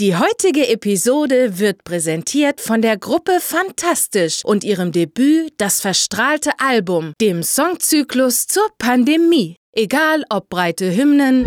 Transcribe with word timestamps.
Die 0.00 0.16
heutige 0.16 0.66
Episode 0.70 1.60
wird 1.60 1.84
präsentiert 1.84 2.60
von 2.60 2.82
der 2.82 2.96
Gruppe 2.96 3.38
Fantastisch 3.38 4.44
und 4.44 4.64
ihrem 4.64 4.90
Debüt 4.90 5.54
Das 5.58 5.80
verstrahlte 5.80 6.50
Album, 6.58 7.12
dem 7.20 7.44
Songzyklus 7.44 8.48
zur 8.48 8.66
Pandemie. 8.76 9.54
Egal 9.70 10.24
ob 10.30 10.48
breite 10.48 10.90
Hymnen, 10.96 11.44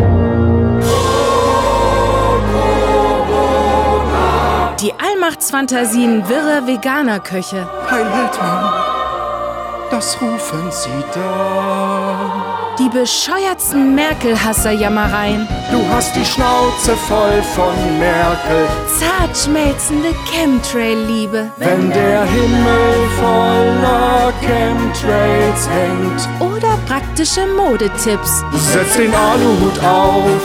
die 4.80 4.94
Allmachtsfantasien 4.94 6.30
wirre 6.30 6.66
Veganerköche, 6.66 7.70
Heil 7.92 8.06
Weltmann, 8.06 9.90
das 9.92 10.22
rufen 10.22 10.72
sie 10.72 11.04
da. 11.14 12.47
Die 12.80 12.90
bescheuertsten 12.90 13.96
Merkel-Hasser-Jammereien, 13.96 15.48
Du 15.72 15.80
hast 15.90 16.16
die 16.16 16.24
Schnauze 16.26 16.96
voll 17.08 17.42
von 17.56 17.74
Merkel, 18.00 18.68
zart 19.00 19.36
schmelzende 19.36 20.14
Chemtrail-Liebe 20.32 21.52
wenn 21.58 21.90
der 21.90 22.24
Himmel 22.24 23.10
voller 23.20 24.32
Chemtrails 24.42 25.68
hängt. 25.70 26.52
oder 26.52 26.78
praktische 26.88 27.46
Modetipps. 27.48 28.44
Setz 28.54 28.98
den 28.98 29.14
Aluhut 29.14 29.80
auf 29.84 30.42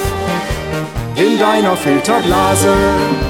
in 1.17 1.39
deiner 1.39 1.77
Filterblase. 1.77 2.73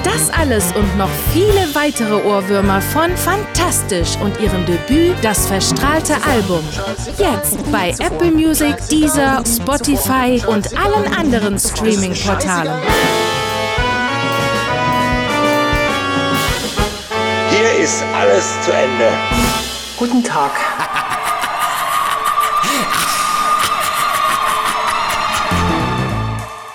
Das 0.05 0.31
alles 0.31 0.73
und 0.73 0.97
noch 0.97 1.09
viele 1.33 1.75
weitere 1.75 2.15
Ohrwürmer 2.25 2.81
von 2.81 3.17
Fantastisch 3.17 4.17
und 4.23 4.39
ihrem 4.41 4.65
Debüt 4.67 5.17
Das 5.23 5.47
verstrahlte 5.47 6.15
Album. 6.29 6.67
Jetzt 7.19 7.59
bei 7.73 7.91
Apple 7.99 8.31
Music, 8.31 8.77
Deezer, 8.91 9.43
Spotify 9.47 10.41
und 10.47 10.69
allen 10.79 11.13
anderen 11.15 11.59
Streaming-Portalen. 11.59 12.73
Hier 17.51 17.85
ist 17.85 18.05
alles 18.19 18.61
zu 18.63 18.73
Ende. 18.73 19.11
Guten 19.99 20.25
Tag. 20.25 20.53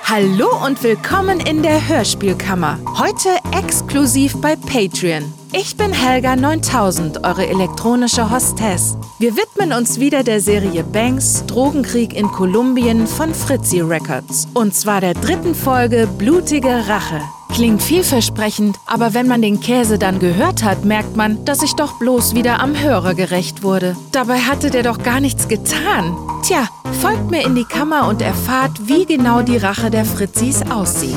Hallo 0.10 0.48
und 0.66 0.84
willkommen 0.84 1.42
in 1.42 1.64
der 1.64 1.86
Hörspielkammer. 1.86 2.80
Heute 2.98 3.28
exklusiv 3.52 4.40
bei 4.40 4.56
Patreon. 4.56 5.34
Ich 5.52 5.76
bin 5.76 5.92
Helga 5.92 6.38
9000, 6.38 7.26
eure 7.26 7.46
elektronische 7.46 8.32
Hostess. 8.32 8.98
Wir 9.20 9.36
widmen 9.36 9.74
uns 9.74 10.00
wieder 10.00 10.24
der 10.24 10.40
Serie 10.40 10.86
Banks 10.86 11.46
Drogenkrieg 11.48 12.14
in 12.14 12.28
Kolumbien 12.28 13.06
von 13.06 13.34
Fritzi 13.34 13.82
Records. 13.82 14.48
Und 14.54 14.74
zwar 14.74 15.02
der 15.02 15.14
dritten 15.14 15.54
Folge 15.54 16.08
Blutige 16.08 16.88
Rache. 16.88 17.20
Klingt 17.54 17.84
vielversprechend, 17.84 18.78
aber 18.86 19.14
wenn 19.14 19.28
man 19.28 19.42
den 19.42 19.60
Käse 19.60 19.98
dann 20.00 20.20
gehört 20.20 20.64
hat, 20.64 20.86
merkt 20.86 21.18
man, 21.18 21.44
dass 21.44 21.64
ich 21.64 21.74
doch 21.74 22.00
bloß 22.00 22.34
wieder 22.34 22.62
am 22.62 22.80
Hörer 22.80 23.14
gerecht 23.14 23.62
wurde. 23.62 23.98
Dabei 24.14 24.40
hatte 24.40 24.70
der 24.70 24.84
doch 24.84 25.04
gar 25.04 25.20
nichts 25.20 25.50
getan. 25.50 26.16
Tja, 26.44 26.70
folgt 26.94 27.32
mir 27.32 27.46
in 27.46 27.56
die 27.56 27.66
Kammer 27.66 28.08
und 28.08 28.22
erfahrt, 28.22 28.72
wie 28.88 29.06
genau 29.06 29.42
die 29.42 29.58
Rache 29.58 29.90
der 29.90 30.06
Fritzis 30.06 30.62
aussieht. 30.70 31.16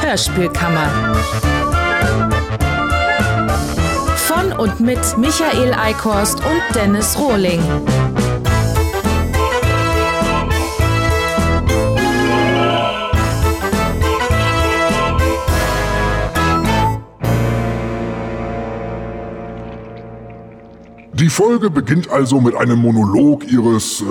Hörspielkammer. 0.00 1.14
Von 4.16 4.52
und 4.52 4.80
mit 4.80 4.98
Michael 5.18 5.74
Eickhorst 5.74 6.38
und 6.40 6.74
Dennis 6.74 7.18
Rohling. 7.18 7.60
Folge 21.36 21.68
beginnt 21.68 22.10
also 22.10 22.40
mit 22.40 22.54
einem 22.54 22.78
Monolog 22.78 23.44
Ihres, 23.52 24.00
äh, 24.00 24.04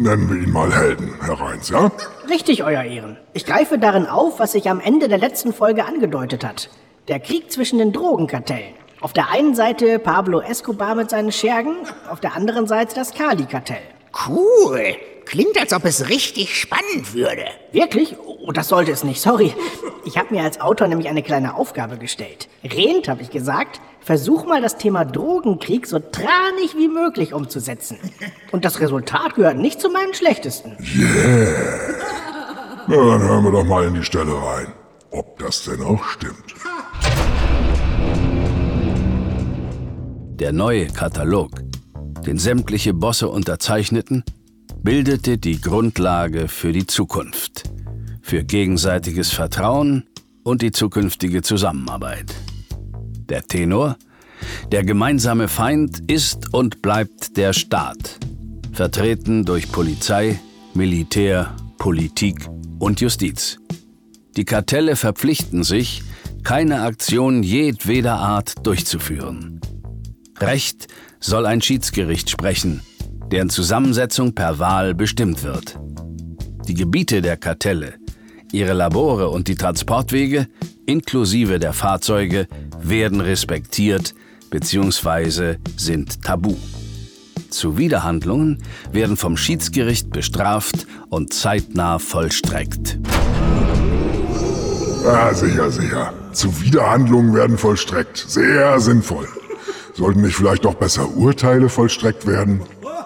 nennen 0.00 0.30
wir 0.30 0.42
ihn 0.42 0.50
mal 0.50 0.74
Helden, 0.74 1.12
Herr 1.20 1.38
Reins, 1.38 1.68
ja? 1.68 1.92
Richtig, 2.26 2.64
Euer 2.64 2.84
Ehren. 2.84 3.18
Ich 3.34 3.44
greife 3.44 3.78
darin 3.78 4.06
auf, 4.06 4.38
was 4.38 4.52
sich 4.52 4.70
am 4.70 4.80
Ende 4.80 5.08
der 5.08 5.18
letzten 5.18 5.52
Folge 5.52 5.84
angedeutet 5.84 6.46
hat. 6.46 6.70
Der 7.08 7.20
Krieg 7.20 7.52
zwischen 7.52 7.78
den 7.78 7.92
Drogenkartellen. 7.92 8.72
Auf 9.02 9.12
der 9.12 9.30
einen 9.30 9.54
Seite 9.54 9.98
Pablo 9.98 10.40
Escobar 10.40 10.94
mit 10.94 11.10
seinen 11.10 11.32
Schergen, 11.32 11.74
auf 12.10 12.20
der 12.20 12.34
anderen 12.34 12.66
Seite 12.66 12.94
das 12.94 13.12
Kali-Kartell. 13.12 13.82
Cool. 14.26 14.96
Klingt, 15.28 15.60
als 15.60 15.74
ob 15.74 15.84
es 15.84 16.08
richtig 16.08 16.58
spannend 16.58 17.12
würde. 17.12 17.44
Wirklich? 17.70 18.16
Oh, 18.24 18.50
das 18.50 18.68
sollte 18.68 18.92
es 18.92 19.04
nicht, 19.04 19.20
sorry. 19.20 19.52
Ich 20.06 20.16
habe 20.16 20.34
mir 20.34 20.42
als 20.42 20.58
Autor 20.58 20.88
nämlich 20.88 21.06
eine 21.06 21.22
kleine 21.22 21.54
Aufgabe 21.54 21.98
gestellt. 21.98 22.48
Rehend, 22.64 23.08
habe 23.08 23.20
ich 23.20 23.28
gesagt, 23.28 23.78
versuch 24.00 24.46
mal 24.46 24.62
das 24.62 24.78
Thema 24.78 25.04
Drogenkrieg 25.04 25.86
so 25.86 25.98
tranig 25.98 26.76
wie 26.78 26.88
möglich 26.88 27.34
umzusetzen. 27.34 27.98
Und 28.52 28.64
das 28.64 28.80
Resultat 28.80 29.34
gehört 29.34 29.58
nicht 29.58 29.82
zu 29.82 29.90
meinen 29.90 30.14
schlechtesten. 30.14 30.78
Na, 32.86 32.96
dann 32.96 33.20
hören 33.20 33.44
wir 33.44 33.52
doch 33.52 33.64
mal 33.64 33.84
in 33.84 33.92
die 33.92 34.04
Stelle 34.04 34.32
rein. 34.32 34.72
Ob 35.10 35.38
das 35.40 35.62
denn 35.64 35.82
auch 35.82 36.02
stimmt. 36.04 36.54
Der 40.40 40.52
neue 40.54 40.86
Katalog, 40.86 41.50
den 42.24 42.38
sämtliche 42.38 42.94
Bosse 42.94 43.28
unterzeichneten, 43.28 44.24
bildete 44.88 45.36
die 45.36 45.60
Grundlage 45.60 46.48
für 46.48 46.72
die 46.72 46.86
Zukunft, 46.86 47.64
für 48.22 48.42
gegenseitiges 48.42 49.30
Vertrauen 49.30 50.08
und 50.44 50.62
die 50.62 50.70
zukünftige 50.70 51.42
Zusammenarbeit. 51.42 52.34
Der 53.28 53.42
Tenor, 53.42 53.98
der 54.72 54.84
gemeinsame 54.84 55.48
Feind 55.48 56.10
ist 56.10 56.54
und 56.54 56.80
bleibt 56.80 57.36
der 57.36 57.52
Staat, 57.52 58.18
vertreten 58.72 59.44
durch 59.44 59.70
Polizei, 59.70 60.40
Militär, 60.72 61.54
Politik 61.76 62.48
und 62.78 63.02
Justiz. 63.02 63.58
Die 64.38 64.46
Kartelle 64.46 64.96
verpflichten 64.96 65.64
sich, 65.64 66.02
keine 66.44 66.80
Aktion 66.80 67.42
jedweder 67.42 68.14
Art 68.14 68.66
durchzuführen. 68.66 69.60
Recht 70.40 70.86
soll 71.20 71.44
ein 71.44 71.60
Schiedsgericht 71.60 72.30
sprechen, 72.30 72.80
deren 73.30 73.50
Zusammensetzung 73.50 74.34
per 74.34 74.58
Wahl 74.58 74.94
bestimmt 74.94 75.42
wird. 75.42 75.78
Die 76.66 76.74
Gebiete 76.74 77.22
der 77.22 77.36
Kartelle, 77.36 77.94
ihre 78.52 78.72
Labore 78.72 79.28
und 79.28 79.48
die 79.48 79.54
Transportwege, 79.54 80.48
inklusive 80.86 81.58
der 81.58 81.72
Fahrzeuge, 81.72 82.46
werden 82.82 83.20
respektiert 83.20 84.14
bzw. 84.50 85.56
sind 85.76 86.22
tabu. 86.22 86.56
Zuwiderhandlungen 87.50 88.62
werden 88.92 89.16
vom 89.16 89.36
Schiedsgericht 89.36 90.10
bestraft 90.10 90.86
und 91.08 91.32
zeitnah 91.32 91.98
vollstreckt. 91.98 92.98
Ja, 95.04 95.32
sicher, 95.32 95.70
sicher. 95.70 96.12
Zuwiderhandlungen 96.32 97.34
werden 97.34 97.56
vollstreckt. 97.56 98.26
Sehr 98.28 98.78
sinnvoll. 98.80 99.26
Sollten 99.94 100.20
nicht 100.20 100.36
vielleicht 100.36 100.64
doch 100.64 100.74
besser 100.74 101.08
Urteile 101.16 101.68
vollstreckt 101.68 102.26
werden? 102.26 102.60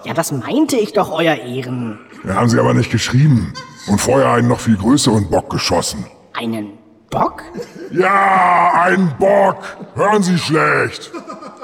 Ja, 0.05 0.15
das 0.15 0.33
meinte 0.33 0.77
ich 0.77 0.93
doch, 0.93 1.13
Euer 1.13 1.37
Ehren. 1.37 1.99
Ja, 2.25 2.35
haben 2.35 2.49
Sie 2.49 2.59
aber 2.59 2.75
nicht 2.75 2.91
geschrieben. 2.91 3.53
Und 3.87 4.01
vorher 4.01 4.33
einen 4.33 4.49
noch 4.49 4.61
viel 4.61 4.77
größeren 4.77 5.29
Bock 5.29 5.51
geschossen. 5.51 6.07
Einen 6.35 6.73
Bock? 7.11 7.43
Ja, 7.91 8.73
ein 8.85 9.15
Bock! 9.19 9.59
Hören 9.95 10.23
Sie 10.23 10.39
schlecht! 10.39 11.11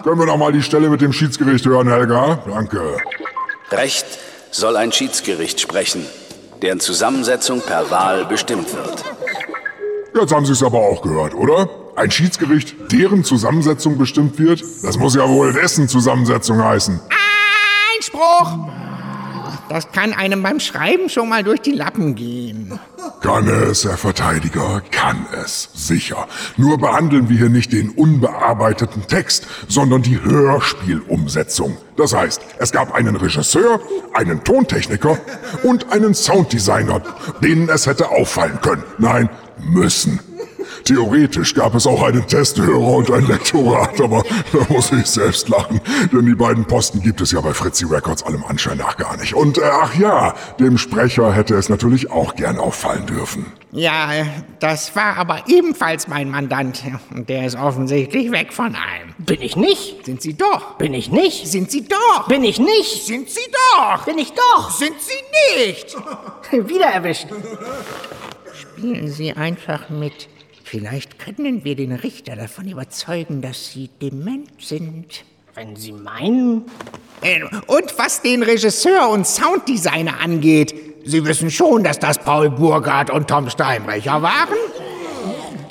Können 0.03 0.19
wir 0.19 0.27
noch 0.27 0.37
mal 0.37 0.53
die 0.53 0.63
Stelle 0.63 0.89
mit 0.91 1.01
dem 1.01 1.13
Schiedsgericht 1.13 1.65
hören, 1.67 1.89
Helga? 1.89 2.39
Danke. 2.47 2.97
Recht 3.71 4.07
soll 4.51 4.77
ein 4.77 4.93
Schiedsgericht 4.93 5.61
sprechen, 5.61 6.05
deren 6.63 6.81
Zusammensetzung 6.81 7.61
per 7.61 7.91
Wahl 7.91 8.25
bestimmt 8.25 8.73
wird. 8.75 9.05
Jetzt 10.15 10.33
haben 10.35 10.47
Sie 10.47 10.53
es 10.53 10.63
aber 10.63 10.79
auch 10.79 11.03
gehört, 11.03 11.35
oder? 11.35 11.69
Ein 11.97 12.11
Schiedsgericht, 12.11 12.93
deren 12.93 13.25
Zusammensetzung 13.25 13.99
bestimmt 13.99 14.39
wird? 14.39 14.63
Das 14.83 14.99
muss 14.99 15.15
ja 15.15 15.29
wohl 15.29 15.53
dessen 15.53 15.89
Zusammensetzung 15.89 16.63
heißen. 16.63 17.01
Einspruch! 18.09 18.69
Das 19.69 19.93
kann 19.93 20.15
einem 20.15 20.43
beim 20.43 20.61
Schreiben 20.61 21.11
schon 21.11 21.29
mal 21.29 21.43
durch 21.45 21.61
die 21.61 21.73
Lappen 21.73 22.15
gehen. 22.15 22.79
Kann 23.21 23.47
es, 23.49 23.85
Herr 23.85 23.99
Verteidiger, 23.99 24.83
kann 24.91 25.27
es, 25.45 25.69
sicher. 25.75 26.27
Nur 26.57 26.79
behandeln 26.79 27.29
wir 27.29 27.37
hier 27.37 27.49
nicht 27.51 27.73
den 27.73 27.91
unbearbeiteten 27.91 29.07
Text, 29.07 29.47
sondern 29.69 30.01
die 30.01 30.23
Hörspielumsetzung. 30.23 31.77
Das 31.99 32.15
heißt, 32.15 32.41
es 32.59 32.73
gab 32.73 32.95
einen 32.95 33.17
Regisseur, 33.17 33.81
einen 34.15 34.43
Tontechniker 34.43 35.19
und 35.63 35.93
einen 35.93 36.15
Sounddesigner, 36.15 37.03
denen 37.43 37.69
es 37.69 37.87
hätte 37.87 38.09
auffallen 38.09 38.59
können. 38.63 38.85
Nein, 38.99 39.29
müssen. 39.59 40.21
Theoretisch 40.85 41.55
gab 41.55 41.75
es 41.75 41.87
auch 41.87 42.03
einen 42.03 42.27
Testhörer 42.27 42.97
und 42.97 43.11
ein 43.11 43.27
Lektorat, 43.27 44.01
aber 44.01 44.23
da 44.53 44.73
muss 44.73 44.93
ich 44.93 45.07
selbst 45.07 45.49
lachen, 45.49 45.81
denn 46.13 46.27
die 46.27 46.35
beiden 46.35 46.65
Posten 46.65 47.01
gibt 47.03 47.21
es 47.21 47.33
ja 47.33 47.41
bei 47.41 47.55
Fritzi 47.55 47.85
Records 47.85 48.23
allem 48.23 48.45
Anschein 48.45 48.79
nach 48.79 48.97
gar 48.97 49.17
nicht. 49.17 49.35
Und 49.35 49.59
äh, 49.59 49.63
ach 49.65 49.95
ja, 49.95 50.35
dem 50.59 50.79
Sprecher 50.79 51.33
hätte 51.33 51.55
es 51.55 51.69
natürlich 51.69 52.11
auch 52.11 52.35
gern 52.35 52.59
auffallen 52.59 53.07
dürfen. 53.07 53.47
Ja, 53.71 54.11
das 54.61 54.97
war 54.97 55.17
aber 55.19 55.43
ebenfalls 55.47 56.09
mein 56.09 56.31
Mandant. 56.31 56.83
Und 57.15 57.29
der 57.29 57.45
ist 57.47 57.57
offensichtlich 57.57 58.33
weg 58.33 58.53
von 58.53 58.75
allem. 58.75 59.15
Bin 59.19 59.43
ich 59.43 59.57
nicht? 59.57 60.07
Sind 60.07 60.23
Sie 60.23 60.35
doch. 60.35 60.79
Bin 60.79 60.95
ich 60.95 61.11
nicht? 61.11 61.47
Sind 61.47 61.71
Sie 61.71 61.87
doch. 61.87 62.29
Bin 62.29 62.45
ich 62.45 62.59
nicht? 62.59 63.05
Sind 63.05 63.29
Sie 63.29 63.41
doch. 63.77 64.05
Bin 64.07 64.17
ich 64.17 64.33
doch? 64.33 64.71
Sind 64.71 64.97
Sie 65.01 65.67
nicht. 65.67 65.97
Wieder 66.69 66.87
erwischt. 66.87 67.27
Spielen 68.55 69.09
Sie 69.09 69.35
einfach 69.35 69.91
mit. 69.91 70.29
Vielleicht 70.71 71.19
können 71.19 71.65
wir 71.65 71.77
den 71.77 71.93
Richter 71.93 72.37
davon 72.37 72.69
überzeugen, 72.69 73.41
dass 73.41 73.73
Sie 73.73 73.89
dement 74.03 74.51
sind. 74.61 75.25
Wenn 75.55 75.75
Sie 75.77 75.93
meinen. 75.93 76.67
Äh, 77.23 77.41
Und 77.67 77.95
was 77.97 78.21
den 78.21 78.43
Regisseur 78.43 79.09
und 79.09 79.27
Sounddesigner 79.27 80.21
angeht, 80.21 80.75
Sie 81.07 81.25
wissen 81.25 81.51
schon, 81.51 81.85
dass 81.85 81.99
das 81.99 82.19
Paul 82.19 82.51
Burgard 82.51 83.09
und 83.09 83.29
Tom 83.29 83.49
Steinbrecher 83.49 84.21
waren? 84.21 84.59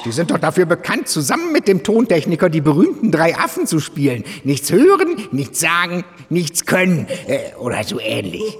Die 0.07 0.13
sind 0.13 0.31
doch 0.31 0.37
dafür 0.37 0.65
bekannt, 0.65 1.09
zusammen 1.09 1.51
mit 1.51 1.67
dem 1.67 1.83
Tontechniker 1.83 2.49
die 2.49 2.61
berühmten 2.61 3.11
drei 3.11 3.35
Affen 3.35 3.67
zu 3.67 3.81
spielen. 3.81 4.23
Nichts 4.45 4.71
hören, 4.71 5.17
nichts 5.33 5.59
sagen, 5.59 6.05
nichts 6.29 6.65
können. 6.65 7.07
Äh, 7.27 7.53
oder 7.59 7.83
so 7.83 7.99
ähnlich. 7.99 8.57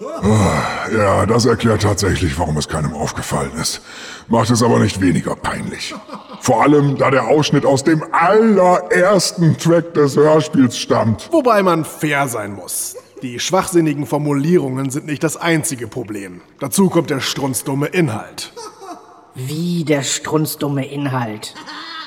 Ja, 0.94 1.25
das 1.25 1.45
erklärt 1.45 1.83
tatsächlich, 1.83 2.38
warum 2.38 2.57
es 2.57 2.67
keinem 2.67 2.94
aufgefallen 2.94 3.51
ist. 3.61 3.79
Macht 4.27 4.49
es 4.49 4.61
aber 4.61 4.79
nicht 4.79 4.99
weniger 4.99 5.38
peinlich. 5.38 5.95
Vor 6.41 6.63
allem, 6.63 6.97
da 6.97 7.11
der 7.11 7.27
Ausschnitt 7.27 7.65
aus 7.65 7.81
dem 7.85 8.03
allerersten 8.11 9.57
Track 9.57 9.93
des 9.93 10.17
Hörspiels 10.17 10.77
stammt. 10.77 11.29
Wobei 11.31 11.63
man 11.63 11.85
fair 11.85 12.27
sein 12.27 12.55
muss. 12.55 12.97
Die 13.21 13.39
schwachsinnigen 13.39 14.05
Formulierungen 14.05 14.89
sind 14.89 15.05
nicht 15.05 15.23
das 15.23 15.38
einzige 15.38 15.88
Problem. 15.88 16.41
Dazu 16.59 16.89
kommt 16.89 17.09
der 17.09 17.21
strunzdumme 17.21 17.88
Inhalt. 17.88 18.51
Wie 19.39 19.84
der 19.84 20.01
strunzdumme 20.01 20.88
Inhalt. 20.88 21.54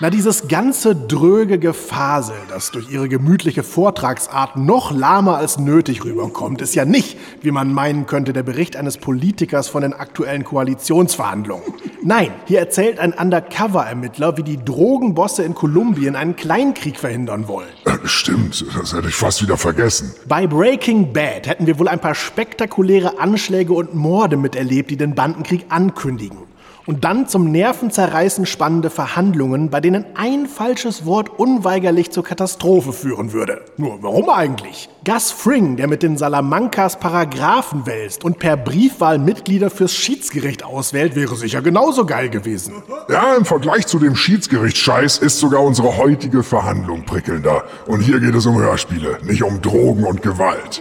Na, 0.00 0.11
dieses 0.11 0.49
ganze 0.49 0.97
dröge 0.97 1.61
Gefasel, 1.61 2.35
das 2.49 2.73
durch 2.73 2.91
ihre 2.91 3.09
gemütliche 3.09 3.62
Vortragsart 3.62 4.56
noch 4.56 4.91
lahmer 4.91 5.37
als 5.37 5.59
nötig 5.59 6.05
rüberkommt, 6.05 6.61
ist 6.61 6.75
ja 6.75 6.85
nicht, 6.85 7.17
wie 7.43 7.53
man 7.53 7.73
meinen 7.73 8.06
könnte, 8.06 8.32
der 8.32 8.43
Bericht 8.43 8.75
eines 8.75 8.99
Politikers 8.99 9.69
von 9.69 9.82
den 9.82 9.93
aktuellen 9.93 10.43
Koalitionsverhandlungen. 10.43 11.62
Nein, 12.03 12.32
hier 12.47 12.59
erzählt 12.59 12.99
ein 12.99 13.12
Undercover-Ermittler, 13.12 14.37
wie 14.37 14.43
die 14.43 14.56
Drogenbosse 14.65 15.44
in 15.44 15.55
Kolumbien 15.55 16.17
einen 16.17 16.35
Kleinkrieg 16.35 16.99
verhindern 16.99 17.47
wollen. 17.47 17.69
Äh, 17.85 17.99
Stimmt, 18.05 18.65
das 18.75 18.93
hätte 18.93 19.09
ich 19.09 19.15
fast 19.15 19.41
wieder 19.41 19.56
vergessen. 19.56 20.15
Bei 20.27 20.49
Breaking 20.49 21.12
Bad 21.12 21.47
hätten 21.47 21.67
wir 21.67 21.79
wohl 21.79 21.88
ein 21.88 22.00
paar 22.00 22.17
spektakuläre 22.17 23.21
Anschläge 23.21 23.73
und 23.73 23.94
Morde 23.94 24.37
miterlebt, 24.37 24.91
die 24.91 24.97
den 24.97 25.15
Bandenkrieg 25.15 25.67
ankündigen. 25.69 26.50
Und 26.87 27.05
dann 27.05 27.29
zum 27.29 27.50
Nervenzerreißen 27.50 28.47
spannende 28.47 28.91
Verhandlungen, 28.91 29.71
bei 29.71 29.81
denen 29.81 30.05
ein 30.15 30.47
falsches 30.47 31.05
Wort 31.05 31.38
unweigerlich 31.38 32.11
zur 32.11 32.25
Katastrophe 32.25 32.93
führen 32.93 33.32
würde. 33.32 33.65
Nur 33.77 34.03
warum 34.03 34.29
eigentlich? 34.31 34.88
Gus 35.05 35.31
Fring, 35.31 35.77
der 35.77 35.88
mit 35.88 36.03
den 36.03 36.17
Salamancas 36.17 36.99
Paragraphen 36.99 37.87
wälzt 37.87 38.25
und 38.25 38.38
per 38.38 38.56
Briefwahl 38.56 39.19
Mitglieder 39.19 39.71
fürs 39.71 39.94
Schiedsgericht 39.94 40.65
auswählt, 40.65 41.17
wäre 41.17 41.37
sicher 41.37 41.62
genauso 41.62 42.05
geil 42.05 42.29
gewesen. 42.29 42.82
Ja, 43.09 43.35
im 43.35 43.44
Vergleich 43.44 43.87
zu 43.87 43.99
dem 43.99 44.17
Schiedsgerichtsscheiß 44.17 45.19
ist 45.19 45.38
sogar 45.38 45.62
unsere 45.62 45.97
heutige 45.97 46.43
Verhandlung 46.43 47.05
prickelnder. 47.05 47.65
Und 47.87 48.00
hier 48.00 48.21
geht 48.21 48.35
es 48.35 48.47
um 48.47 48.59
Hörspiele, 48.59 49.19
nicht 49.23 49.43
um 49.43 49.61
Drogen 49.61 50.05
und 50.05 50.23
Gewalt. 50.23 50.81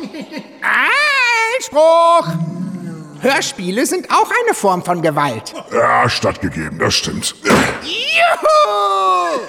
Einspruch! 1.60 2.49
Hörspiele 3.22 3.86
sind 3.86 4.10
auch 4.10 4.30
eine 4.46 4.54
Form 4.54 4.84
von 4.84 5.02
Gewalt. 5.02 5.54
Ja, 5.74 6.08
stattgegeben, 6.08 6.80
das 6.80 6.94
stimmt. 6.94 7.36
Juhu! 7.84 9.40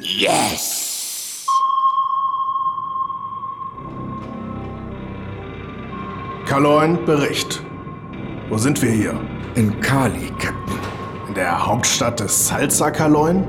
Yes! 0.00 1.46
Kaloin, 6.46 7.02
Bericht. 7.06 7.62
Wo 8.50 8.58
sind 8.58 8.80
wir 8.82 8.90
hier? 8.90 9.18
In 9.54 9.80
Kali, 9.80 10.30
Captain. 10.38 10.78
In 11.28 11.34
der 11.34 11.66
Hauptstadt 11.66 12.20
des 12.20 12.48
Salsa, 12.48 12.90
Kaloin? 12.90 13.44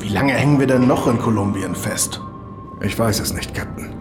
Wie 0.00 0.08
lange 0.08 0.32
hängen 0.32 0.58
wir 0.58 0.66
denn 0.66 0.88
noch 0.88 1.06
in 1.06 1.18
Kolumbien 1.18 1.76
fest? 1.76 2.20
Ich 2.80 2.98
weiß 2.98 3.20
es 3.20 3.32
nicht, 3.32 3.54
Captain. 3.54 3.94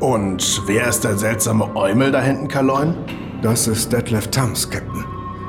Und 0.00 0.62
wer 0.66 0.86
ist 0.88 1.04
der 1.04 1.16
seltsame 1.16 1.74
Eumel 1.74 2.12
da 2.12 2.20
hinten, 2.20 2.48
Kaloin? 2.48 2.94
Das 3.42 3.68
ist 3.68 3.92
Detlef 3.92 4.28
Tams, 4.28 4.68
Captain. 4.68 5.04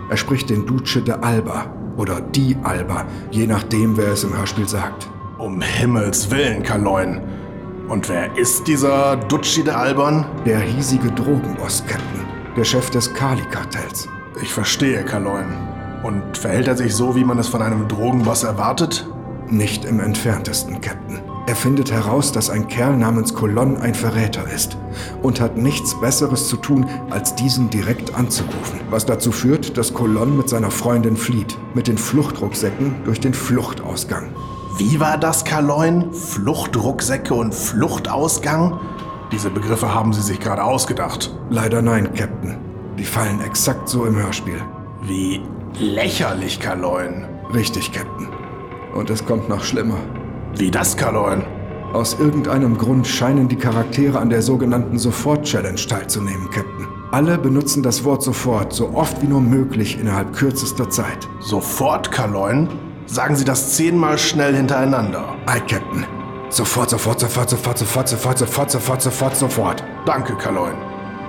Er 0.10 0.18
spricht 0.18 0.52
den 0.52 0.66
Duce 0.66 1.04
de 1.04 1.16
Alba 1.22 1.66
oder 1.98 2.22
die 2.22 2.56
Alba, 2.64 3.06
je 3.32 3.48
nachdem, 3.48 3.98
wer 3.98 4.10
es 4.10 4.24
im 4.24 4.38
Hörspiel 4.38 4.68
sagt. 4.68 5.10
Um 5.40 5.60
Himmels 5.60 6.30
Willen, 6.30 6.62
Kaloin. 6.62 7.22
Und 7.88 8.08
wer 8.08 8.38
ist 8.38 8.68
dieser 8.68 9.16
Ducci 9.16 9.64
de 9.64 9.74
Alban? 9.74 10.24
Der 10.46 10.60
hiesige 10.60 11.10
Drogenboss, 11.12 11.84
Captain. 11.88 12.26
Der 12.56 12.64
Chef 12.64 12.92
des 12.92 13.12
Kali-Kartells. 13.16 14.08
Ich 14.42 14.54
verstehe, 14.54 15.04
Kaloin. 15.04 15.48
Und 16.04 16.38
verhält 16.38 16.68
er 16.68 16.78
sich 16.78 16.94
so, 16.94 17.16
wie 17.16 17.24
man 17.24 17.40
es 17.40 17.48
von 17.48 17.64
einem 17.64 17.88
Drogenboss 17.88 18.44
erwartet? 18.44 19.08
Nicht 19.50 19.84
im 19.86 20.00
entferntesten, 20.00 20.80
Captain. 20.80 21.22
Er 21.50 21.56
findet 21.56 21.92
heraus, 21.92 22.32
dass 22.32 22.52
ein 22.52 22.68
Kerl 22.68 22.96
namens 22.96 23.34
Colon 23.34 23.78
ein 23.78 23.96
Verräter 23.96 24.44
ist 24.54 24.78
und 25.24 25.42
hat 25.42 25.58
nichts 25.58 26.00
Besseres 26.00 26.48
zu 26.48 26.58
tun, 26.58 26.86
als 27.10 27.34
diesen 27.34 27.72
direkt 27.72 28.14
anzurufen. 28.14 28.82
Was 28.92 29.08
dazu 29.08 29.32
führt, 29.32 29.76
dass 29.76 29.96
Colon 29.96 30.38
mit 30.38 30.48
seiner 30.48 30.70
Freundin 30.70 31.18
flieht, 31.18 31.58
mit 31.74 31.88
den 31.88 31.98
Fluchtrucksäcken 31.98 33.04
durch 33.04 33.20
den 33.20 33.34
Fluchtausgang. 33.34 34.30
Wie 34.78 35.00
war 35.00 35.18
das, 35.18 35.44
Kaloin? 35.44 36.14
Fluchtrucksäcke 36.14 37.34
und 37.34 37.56
Fluchtausgang? 37.56 38.80
Diese 39.32 39.50
Begriffe 39.50 39.92
haben 39.92 40.14
Sie 40.14 40.22
sich 40.22 40.40
gerade 40.40 40.64
ausgedacht. 40.64 41.36
Leider 41.50 41.82
nein, 41.82 42.14
Captain. 42.14 42.60
Die 43.00 43.06
fallen 43.06 43.42
exakt 43.42 43.90
so 43.90 44.06
im 44.06 44.16
Hörspiel. 44.16 44.62
Wie 45.02 45.42
lächerlich, 45.80 46.60
Kaloin. 46.60 47.26
Richtig, 47.52 47.92
Captain. 47.92 48.28
Und 48.94 49.10
es 49.10 49.26
kommt 49.26 49.50
noch 49.50 49.64
schlimmer. 49.64 49.98
Wie 50.56 50.72
das, 50.72 50.98
Kaloin? 50.98 51.44
Aus 51.94 52.20
irgendeinem 52.20 52.78
Grund 52.78 53.08
scheinen 53.08 53.48
die 53.48 53.56
Charaktere 53.56 54.20
an 54.20 54.30
der 54.30 54.42
sogenannten 54.42 55.00
Sofort-Challenge 55.00 55.80
teilzunehmen, 55.80 56.50
Captain. 56.52 56.88
Alle 57.12 57.38
benutzen 57.38 57.82
das 57.82 58.04
Wort 58.04 58.22
sofort, 58.22 58.74
so 58.74 58.90
oft 58.94 59.22
wie 59.22 59.28
nur 59.28 59.42
möglich 59.42 60.00
innerhalb 60.00 60.34
kürzester 60.34 60.90
Zeit. 60.90 61.28
Sofort, 61.40 62.12
Kaloin? 62.12 62.68
Sagen 63.08 63.36
Sie 63.36 63.46
das 63.46 63.76
zehnmal 63.76 64.20
schnell 64.20 64.56
hintereinander. 64.56 65.36
Ei, 65.48 65.60
Captain. 65.62 66.06
Sofort, 66.50 66.92
sofort, 66.92 67.20
sofort, 67.20 67.50
sofort, 67.50 67.78
sofort, 67.80 68.08
sofort, 68.08 68.38
sofort, 68.38 68.72
sofort, 68.72 69.02
sofort, 69.02 69.36
sofort. 69.36 69.84
Danke, 70.06 70.36
Kaloin. 70.36 70.76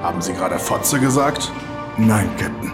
Haben 0.03 0.21
Sie 0.21 0.35
gerade 0.35 0.59
Fotze 0.59 0.99
gesagt? 0.99 1.51
Nein, 1.97 2.29
Captain. 2.39 2.73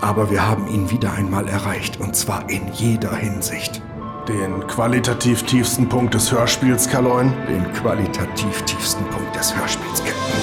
Aber 0.00 0.28
wir 0.28 0.48
haben 0.48 0.66
ihn 0.66 0.90
wieder 0.90 1.12
einmal 1.12 1.46
erreicht, 1.46 2.00
und 2.00 2.16
zwar 2.16 2.50
in 2.50 2.62
jeder 2.72 3.14
Hinsicht. 3.14 3.80
Den 4.28 4.64
qualitativ 4.68 5.42
tiefsten 5.46 5.88
Punkt 5.88 6.14
des 6.14 6.30
Hörspiels, 6.30 6.88
Kaloin? 6.88 7.34
Den 7.48 7.72
qualitativ 7.72 8.62
tiefsten 8.62 9.04
Punkt 9.06 9.34
des 9.34 9.52
Hörspiels, 9.56 9.98
Captain. 10.04 10.42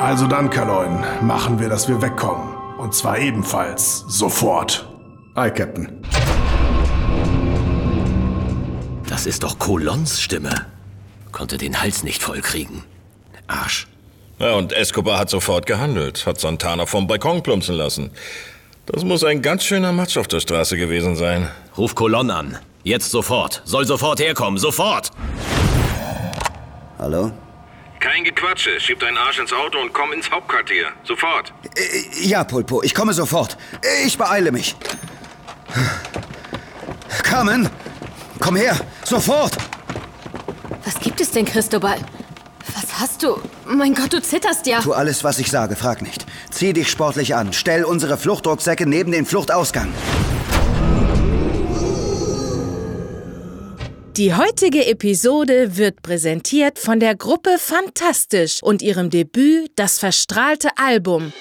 Also 0.00 0.28
dann, 0.28 0.50
Kaloin, 0.50 1.04
machen 1.20 1.58
wir, 1.58 1.68
dass 1.68 1.88
wir 1.88 2.00
wegkommen. 2.00 2.54
Und 2.78 2.94
zwar 2.94 3.18
ebenfalls 3.18 4.04
sofort. 4.06 4.88
Ei, 5.34 5.50
Captain. 5.50 6.00
Das 9.08 9.26
ist 9.26 9.42
doch 9.42 9.58
Colons 9.58 10.20
Stimme. 10.20 10.64
Konnte 11.32 11.58
den 11.58 11.82
Hals 11.82 12.04
nicht 12.04 12.22
vollkriegen. 12.22 12.84
Arsch. 13.48 13.88
Ja, 14.38 14.52
und 14.54 14.72
Escobar 14.72 15.18
hat 15.18 15.28
sofort 15.28 15.66
gehandelt, 15.66 16.24
hat 16.24 16.38
Santana 16.38 16.86
vom 16.86 17.08
Balkon 17.08 17.42
plumpsen 17.42 17.74
lassen. 17.74 18.12
Das 18.86 19.04
muss 19.04 19.24
ein 19.24 19.42
ganz 19.42 19.64
schöner 19.64 19.92
Matsch 19.92 20.16
auf 20.16 20.28
der 20.28 20.40
Straße 20.40 20.76
gewesen 20.76 21.16
sein. 21.16 21.48
Ruf 21.76 21.94
Colon 21.94 22.30
an. 22.30 22.58
Jetzt 22.84 23.10
sofort. 23.10 23.62
Soll 23.64 23.84
sofort 23.86 24.20
herkommen. 24.20 24.58
Sofort. 24.58 25.10
Hallo? 26.98 27.32
Kein 27.98 28.22
Gequatsche. 28.24 28.78
Schieb 28.80 29.00
deinen 29.00 29.16
Arsch 29.16 29.38
ins 29.40 29.52
Auto 29.52 29.78
und 29.80 29.92
komm 29.92 30.12
ins 30.12 30.30
Hauptquartier. 30.30 30.86
Sofort. 31.04 31.52
Äh, 31.76 32.26
Ja, 32.28 32.44
Pulpo, 32.44 32.82
ich 32.82 32.94
komme 32.94 33.12
sofort. 33.12 33.56
Ich 34.04 34.16
beeile 34.16 34.52
mich. 34.52 34.76
Carmen, 37.24 37.68
komm 38.40 38.56
her, 38.56 38.76
sofort. 39.04 39.56
Was 40.84 40.98
gibt 41.00 41.20
es 41.20 41.30
denn, 41.32 41.44
Christobal? 41.44 41.98
Was 42.74 43.00
hast 43.00 43.22
du? 43.24 43.40
Mein 43.66 43.94
Gott, 43.94 44.12
du 44.12 44.22
zitterst 44.22 44.66
ja. 44.66 44.80
Tu 44.80 44.92
alles, 44.92 45.24
was 45.24 45.38
ich 45.40 45.50
sage, 45.50 45.74
frag 45.74 46.02
nicht. 46.02 46.24
Zieh 46.56 46.72
dich 46.72 46.88
sportlich 46.88 47.34
an. 47.34 47.52
Stell 47.52 47.84
unsere 47.84 48.16
Fluchtrucksäcke 48.16 48.86
neben 48.88 49.12
den 49.12 49.26
Fluchtausgang. 49.26 49.92
Die 54.16 54.32
heutige 54.32 54.86
Episode 54.86 55.76
wird 55.76 56.00
präsentiert 56.00 56.78
von 56.78 56.98
der 56.98 57.14
Gruppe 57.14 57.58
Fantastisch 57.58 58.62
und 58.62 58.80
ihrem 58.80 59.10
Debüt 59.10 59.70
Das 59.76 59.98
verstrahlte 59.98 60.70
Album. 60.76 61.34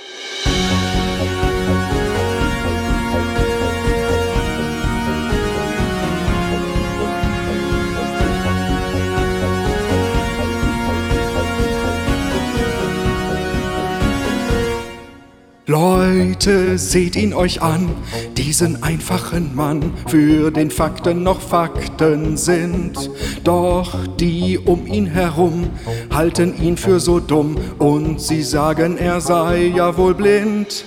Leute, 16.16 16.78
seht 16.78 17.18
ihn 17.18 17.34
euch 17.34 17.62
an, 17.62 17.90
diesen 18.38 18.82
einfachen 18.84 19.54
Mann, 19.54 19.92
für 20.08 20.50
den 20.50 20.72
Fakten 20.72 21.24
noch 21.24 21.42
Fakten 21.42 22.38
sind. 22.38 23.10
Doch 23.44 23.98
die 24.18 24.58
um 24.58 24.88
ihn 24.88 25.08
herum 25.08 25.68
halten 26.14 26.54
ihn 26.62 26.78
für 26.78 27.02
so 27.02 27.20
dumm 27.20 27.58
und 27.80 28.22
sie 28.22 28.44
sagen, 28.44 28.98
er 28.98 29.20
sei 29.20 29.74
ja 29.76 29.98
wohl 29.98 30.14
blind. 30.14 30.86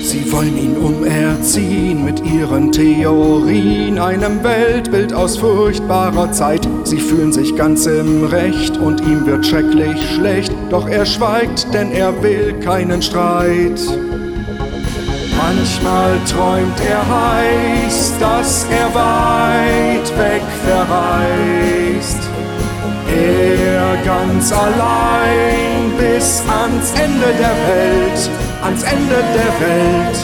Sie 0.00 0.32
wollen 0.32 0.56
ihn 0.56 0.76
umerziehen 0.78 2.02
mit 2.02 2.24
ihren 2.24 2.72
Theorien, 2.72 3.98
einem 3.98 4.42
Weltbild 4.42 5.12
aus 5.12 5.36
furchtbarer 5.36 6.32
Zeit. 6.32 6.66
Sie 6.84 6.98
fühlen 6.98 7.30
sich 7.30 7.54
ganz 7.56 7.84
im 7.84 8.24
Recht 8.24 8.78
und 8.78 9.02
ihm 9.02 9.26
wird 9.26 9.44
schrecklich 9.44 10.00
schlecht, 10.14 10.54
doch 10.70 10.88
er 10.88 11.04
schweigt, 11.04 11.66
denn 11.74 11.92
er 11.92 12.22
will 12.22 12.54
keinen 12.60 13.02
Streit. 13.02 13.80
Manchmal 15.48 16.18
träumt 16.24 16.80
er 16.80 17.02
heiß, 17.06 18.14
dass 18.18 18.66
er 18.68 18.92
weit 18.92 20.08
weg 20.18 20.42
verreist. 20.66 22.18
Er 23.08 23.96
ganz 24.04 24.52
allein 24.52 25.92
bis 25.96 26.42
ans 26.50 26.90
Ende 26.98 27.30
der 27.38 27.56
Welt, 27.68 28.30
ans 28.64 28.82
Ende 28.82 29.22
der 29.38 29.52
Welt. 29.68 30.18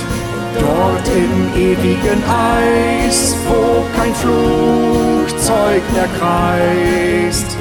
Dort 0.59 1.07
im 1.17 1.55
ewigen 1.57 2.21
Eis, 2.27 3.37
wo 3.47 3.85
kein 3.97 4.15
Flugzeug 4.17 5.83
mehr 5.95 6.09
kreist, 6.19 7.57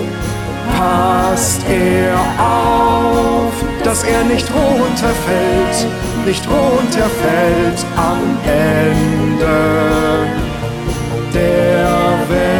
passt 0.75 1.61
er 1.69 2.15
auf, 2.43 3.53
dass 3.83 4.03
er 4.03 4.23
nicht 4.23 4.47
runterfällt, 4.51 5.87
nicht 6.25 6.47
runterfällt 6.47 7.85
am 7.95 8.37
Ende 8.45 10.27
der 11.33 12.19
Welt. 12.29 12.51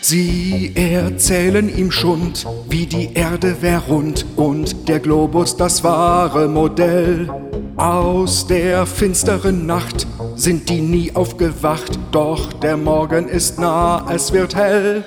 Sie 0.00 0.72
erzählen 0.74 1.74
ihm 1.74 1.90
Schund, 1.90 2.46
wie 2.68 2.86
die 2.86 3.14
Erde 3.14 3.60
wär 3.60 3.80
rund 3.80 4.24
und 4.36 4.88
der 4.88 5.00
Globus 5.00 5.56
das 5.56 5.82
wahre 5.84 6.48
Modell. 6.48 7.28
Aus 7.76 8.46
der 8.46 8.86
finsteren 8.86 9.66
Nacht 9.66 10.06
sind 10.36 10.68
die 10.68 10.80
nie 10.80 11.14
aufgewacht, 11.14 11.98
doch 12.12 12.52
der 12.52 12.76
Morgen 12.76 13.28
ist 13.28 13.58
nah, 13.58 14.06
es 14.12 14.32
wird 14.32 14.54
hell. 14.54 15.04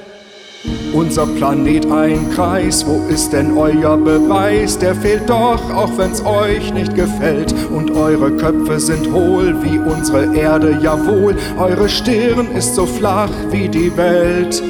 Unser 0.93 1.25
Planet 1.25 1.91
ein 1.91 2.29
Kreis, 2.29 2.85
wo 2.85 3.01
ist 3.09 3.33
denn 3.33 3.57
euer 3.57 3.97
Beweis? 3.97 4.77
Der 4.77 4.93
fehlt 4.93 5.27
doch, 5.27 5.73
auch 5.73 5.97
wenn's 5.97 6.23
euch 6.23 6.71
nicht 6.71 6.93
gefällt. 6.93 7.53
Und 7.71 7.89
eure 7.91 8.31
Köpfe 8.37 8.79
sind 8.79 9.11
hohl 9.11 9.55
wie 9.63 9.79
unsere 9.79 10.35
Erde, 10.35 10.77
jawohl. 10.83 11.35
Eure 11.57 11.89
Stirn 11.89 12.51
ist 12.55 12.75
so 12.75 12.85
flach 12.85 13.31
wie 13.49 13.67
die 13.67 13.95
Welt. 13.97 14.61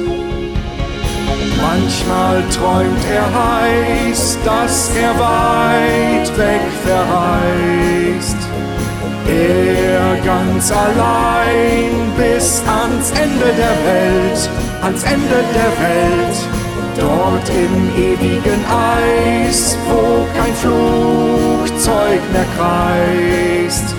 Manchmal 1.60 2.42
träumt 2.50 3.04
er 3.12 3.26
heiß, 3.44 4.38
dass 4.46 4.90
er 4.96 5.10
weit 5.18 6.38
weg 6.38 6.60
verreist. 6.86 8.36
Er 9.28 10.16
ganz 10.24 10.70
allein 10.70 12.12
bis 12.16 12.62
ans 12.66 13.10
Ende 13.10 13.52
der 13.56 13.76
Welt, 13.86 14.50
ans 14.84 15.02
Ende 15.04 15.40
der 15.54 15.72
Welt. 15.82 16.38
Dort 16.96 17.48
im 17.48 17.74
ewigen 17.96 18.64
Eis, 18.66 19.76
wo 19.88 20.26
kein 20.38 20.54
Flugzeug 20.54 22.20
mehr 22.32 22.46
kreist, 22.56 23.94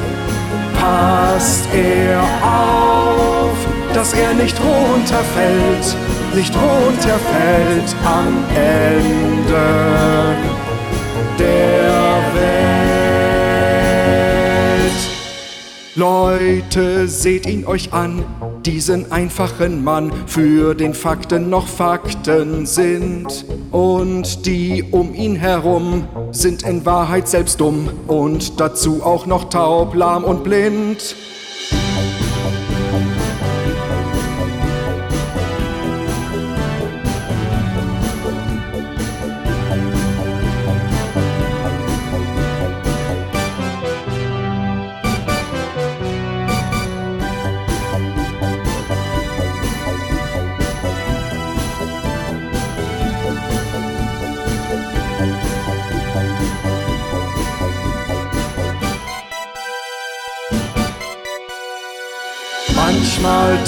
passt 0.79 1.67
er 1.73 2.21
auf, 2.41 3.57
dass 3.93 4.13
er 4.13 4.33
nicht 4.33 4.57
runterfällt, 4.61 5.97
nicht 6.33 6.55
runterfällt 6.55 7.95
am 8.05 8.43
Ende 8.55 9.65
der 11.37 11.84
Leute, 15.97 17.07
seht 17.07 17.45
ihn 17.45 17.65
euch 17.65 17.93
an, 17.93 18.25
diesen 18.65 19.13
einfachen 19.13 19.81
Mann, 19.81 20.11
für 20.27 20.75
den 20.75 20.93
Fakten 20.93 21.49
noch 21.49 21.67
Fakten 21.67 22.65
sind. 22.65 23.45
Und 23.71 24.45
die 24.45 24.83
um 24.91 25.15
ihn 25.15 25.37
herum 25.37 26.05
sind 26.31 26.63
in 26.63 26.85
Wahrheit 26.85 27.29
selbst 27.29 27.61
dumm 27.61 27.89
und 28.07 28.59
dazu 28.59 29.03
auch 29.03 29.25
noch 29.25 29.45
taub, 29.45 29.95
lahm 29.95 30.25
und 30.25 30.43
blind. 30.43 31.15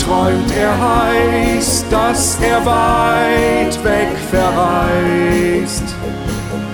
Träumt 0.08 0.52
er 0.58 0.74
heiß, 0.80 1.86
dass 1.90 2.38
er 2.42 2.66
weit 2.66 3.84
weg 3.84 4.10
verreist. 4.32 5.84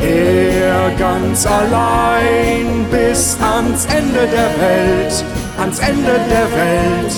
Er 0.01 0.91
ganz 0.99 1.45
allein 1.45 2.85
bis 2.91 3.37
ans 3.41 3.85
Ende 3.85 4.27
der 4.27 4.51
Welt, 4.61 5.25
ans 5.59 5.79
Ende 5.79 6.19
der 6.29 6.47
Welt. 6.51 7.13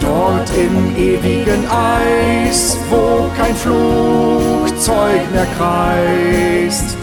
Dort 0.00 0.50
im 0.56 0.96
ewigen 0.96 1.66
Eis, 1.68 2.78
wo 2.88 3.28
kein 3.36 3.54
Flugzeug 3.54 5.20
mehr 5.32 5.46
kreist, 5.58 6.96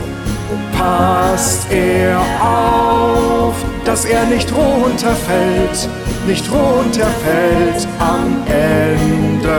passt 0.78 1.72
er 1.72 2.20
auf, 2.42 3.54
dass 3.86 4.06
er 4.06 4.26
nicht 4.26 4.52
runterfällt, 4.52 5.90
nicht 6.28 6.52
runterfällt 6.52 7.88
am 8.00 8.44
Ende 8.48 9.50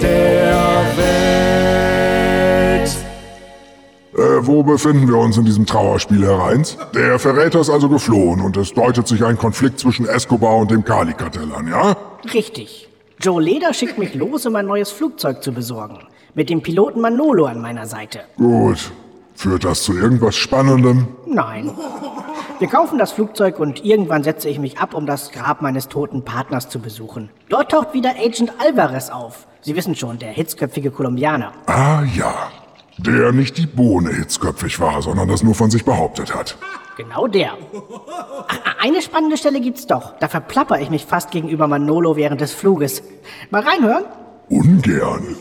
der 0.00 0.84
Welt. 0.96 2.90
Äh, 4.14 4.46
wo 4.46 4.62
befinden 4.62 5.08
wir 5.08 5.16
uns 5.16 5.38
in 5.38 5.46
diesem 5.46 5.64
Trauerspiel, 5.64 6.22
Herr 6.26 6.38
Reins? 6.38 6.76
Der 6.94 7.18
Verräter 7.18 7.60
ist 7.60 7.70
also 7.70 7.88
geflohen 7.88 8.42
und 8.42 8.58
es 8.58 8.74
deutet 8.74 9.08
sich 9.08 9.24
ein 9.24 9.38
Konflikt 9.38 9.78
zwischen 9.78 10.06
Escobar 10.06 10.56
und 10.56 10.70
dem 10.70 10.84
Kali-Kartell 10.84 11.50
an, 11.54 11.68
ja? 11.68 11.96
Richtig. 12.34 12.88
Joe 13.18 13.42
Leder 13.42 13.72
schickt 13.72 13.98
mich 13.98 14.14
los, 14.14 14.44
um 14.44 14.56
ein 14.56 14.66
neues 14.66 14.90
Flugzeug 14.90 15.42
zu 15.42 15.52
besorgen. 15.52 16.00
Mit 16.34 16.50
dem 16.50 16.60
Piloten 16.62 17.00
Manolo 17.00 17.46
an 17.46 17.62
meiner 17.62 17.86
Seite. 17.86 18.20
Gut. 18.36 18.92
Führt 19.42 19.64
das 19.64 19.82
zu 19.82 19.98
irgendwas 19.98 20.36
Spannendem? 20.36 21.08
Nein. 21.26 21.68
Wir 22.60 22.68
kaufen 22.68 22.96
das 22.96 23.10
Flugzeug 23.10 23.58
und 23.58 23.84
irgendwann 23.84 24.22
setze 24.22 24.48
ich 24.48 24.60
mich 24.60 24.78
ab, 24.78 24.94
um 24.94 25.04
das 25.04 25.32
Grab 25.32 25.62
meines 25.62 25.88
toten 25.88 26.24
Partners 26.24 26.68
zu 26.68 26.78
besuchen. 26.78 27.28
Dort 27.48 27.72
taucht 27.72 27.92
wieder 27.92 28.10
Agent 28.10 28.52
Alvarez 28.60 29.10
auf. 29.10 29.48
Sie 29.60 29.74
wissen 29.74 29.96
schon, 29.96 30.20
der 30.20 30.30
hitzköpfige 30.30 30.92
Kolumbianer. 30.92 31.50
Ah 31.66 32.04
ja. 32.14 32.52
Der 32.98 33.32
nicht 33.32 33.58
die 33.58 33.66
Bohne 33.66 34.10
hitzköpfig 34.12 34.78
war, 34.78 35.02
sondern 35.02 35.26
das 35.26 35.42
nur 35.42 35.56
von 35.56 35.72
sich 35.72 35.84
behauptet 35.84 36.32
hat. 36.32 36.56
Genau 36.96 37.26
der. 37.26 37.54
Ach, 38.46 38.76
Eine 38.80 39.02
spannende 39.02 39.36
Stelle 39.38 39.60
gibt's 39.60 39.88
doch. 39.88 40.16
Da 40.20 40.28
verplapper 40.28 40.80
ich 40.80 40.88
mich 40.88 41.04
fast 41.04 41.32
gegenüber 41.32 41.66
Manolo 41.66 42.14
während 42.14 42.40
des 42.40 42.52
Fluges. 42.52 43.02
Mal 43.50 43.62
reinhören? 43.62 44.04
Ungern. 44.48 45.34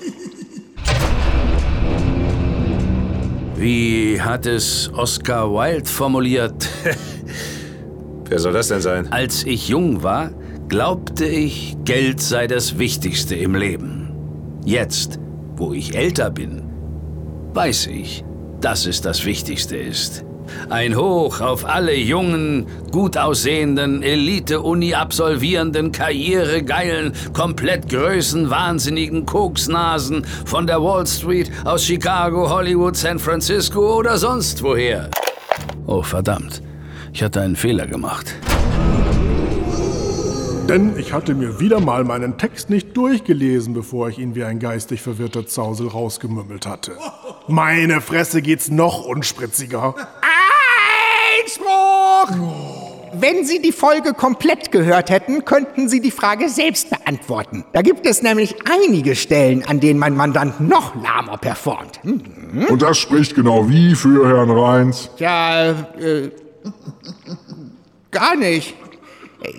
Wie 3.62 4.20
hat 4.20 4.48
es 4.48 4.90
Oscar 4.92 5.54
Wilde 5.54 5.86
formuliert? 5.86 6.68
Wer 8.28 8.40
soll 8.40 8.54
das 8.54 8.70
denn 8.70 8.82
sein? 8.82 9.14
Als 9.14 9.44
ich 9.44 9.68
jung 9.68 10.02
war, 10.02 10.32
glaubte 10.68 11.28
ich, 11.28 11.78
Geld 11.86 12.22
sei 12.22 12.48
das 12.48 12.80
Wichtigste 12.80 13.36
im 13.36 13.54
Leben. 13.54 14.16
Jetzt, 14.66 15.20
wo 15.58 15.74
ich 15.74 15.96
älter 15.96 16.32
bin, 16.32 16.64
weiß 17.54 17.86
ich, 17.86 18.26
dass 18.62 18.88
es 18.88 19.00
das 19.02 19.26
Wichtigste 19.26 19.78
ist. 19.78 20.26
Ein 20.70 20.96
Hoch 20.96 21.42
auf 21.42 21.66
alle 21.66 21.96
jungen, 21.96 22.66
gut 22.92 23.18
aussehenden, 23.18 24.04
Elite-Uni-absolvierenden, 24.04 25.92
karrieregeilen, 25.92 27.14
komplett 27.34 27.90
größenwahnsinnigen 27.90 29.26
Koksnasen 29.26 30.26
von 30.46 30.68
der 30.68 30.82
Wall 30.82 31.06
Street, 31.08 31.52
aus 31.66 31.86
Chicago, 31.86 32.50
Hollywood, 32.50 32.96
San 32.96 33.20
Francisco 33.20 33.98
oder 33.98 34.18
sonst 34.18 34.64
woher. 34.64 35.10
Oh 35.88 36.02
verdammt, 36.02 36.62
ich 37.14 37.24
hatte 37.24 37.42
einen 37.42 37.56
Fehler 37.56 37.88
gemacht. 37.88 38.36
Denn 40.72 40.98
ich 40.98 41.12
hatte 41.12 41.34
mir 41.34 41.60
wieder 41.60 41.82
mal 41.82 42.06
meinen 42.06 42.38
Text 42.38 42.70
nicht 42.70 42.96
durchgelesen, 42.96 43.74
bevor 43.74 44.08
ich 44.08 44.20
ihn 44.20 44.36
wie 44.36 44.46
ein 44.46 44.60
geistig 44.60 45.02
verwirrter 45.02 45.46
Zausel 45.46 45.90
rausgemümmelt 45.90 46.66
hatte. 46.66 46.94
Meine 47.50 48.00
Fresse 48.00 48.42
geht's 48.42 48.72
noch 48.72 49.04
unspritziger. 49.04 49.96
Einspruch! 52.28 52.82
Wenn 53.14 53.46
Sie 53.46 53.62
die 53.62 53.74
Folge 53.74 54.14
komplett 54.14 54.72
gehört 54.72 55.10
hätten, 55.10 55.44
könnten 55.44 55.90
Sie 55.90 56.00
die 56.00 56.12
Frage 56.12 56.48
selbst 56.48 56.90
beantworten. 56.90 57.66
Da 57.74 57.82
gibt 57.82 58.06
es 58.06 58.22
nämlich 58.22 58.56
einige 58.70 59.18
Stellen, 59.18 59.66
an 59.66 59.82
denen 59.82 60.00
mein 60.00 60.16
Mandant 60.16 60.62
noch 60.62 60.96
lahmer 60.96 61.38
performt. 61.38 62.00
Hm? 62.04 62.68
Und 62.70 62.82
das 62.82 62.98
spricht 62.98 63.36
genau 63.36 63.68
wie 63.68 63.96
für 63.96 64.28
Herrn 64.28 64.50
Reins? 64.50 65.10
Ja, 65.18 65.72
äh, 65.72 66.32
gar 68.12 68.38
nicht. 68.38 68.76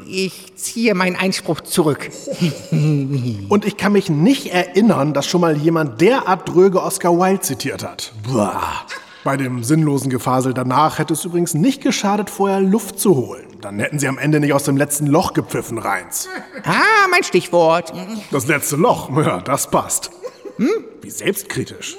Ich 0.06 0.54
ziehe 0.56 0.94
meinen 0.94 1.16
Einspruch 1.16 1.60
zurück. 1.60 2.08
Und 2.70 3.64
ich 3.66 3.76
kann 3.76 3.92
mich 3.92 4.08
nicht 4.08 4.46
erinnern, 4.46 5.12
dass 5.12 5.26
schon 5.26 5.40
mal 5.40 5.56
jemand 5.56 6.00
derart 6.00 6.48
dröge 6.48 6.82
Oscar 6.82 7.18
Wilde 7.18 7.40
zitiert 7.40 7.84
hat. 7.84 8.12
Blah. 8.22 8.86
Bei 9.24 9.36
dem 9.36 9.62
sinnlosen 9.62 10.10
Gefasel 10.10 10.52
danach 10.52 10.98
hätte 10.98 11.12
es 11.12 11.24
übrigens 11.24 11.54
nicht 11.54 11.80
geschadet, 11.80 12.28
vorher 12.28 12.60
Luft 12.60 12.98
zu 12.98 13.14
holen. 13.14 13.46
Dann 13.60 13.78
hätten 13.78 14.00
sie 14.00 14.08
am 14.08 14.18
Ende 14.18 14.40
nicht 14.40 14.52
aus 14.52 14.64
dem 14.64 14.76
letzten 14.76 15.06
Loch 15.06 15.32
gepfiffen, 15.32 15.78
Reins. 15.78 16.28
Ah, 16.64 17.06
mein 17.08 17.22
Stichwort. 17.22 17.92
Das 18.32 18.48
letzte 18.48 18.74
Loch, 18.74 19.16
ja, 19.24 19.40
das 19.40 19.70
passt. 19.70 20.10
Hm? 20.56 20.68
Wie 21.00 21.10
selbstkritisch. 21.10 21.96